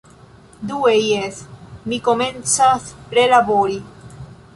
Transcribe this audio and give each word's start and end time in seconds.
Due... 0.69 0.93
jes, 1.03 1.41
mi 1.93 1.99
komencas 2.07 2.89
relabori 3.19 3.77